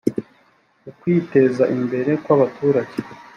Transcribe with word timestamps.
ukwiteza 0.89 1.63
imbere 1.75 2.11
kw 2.23 2.29
abaturage 2.35 2.95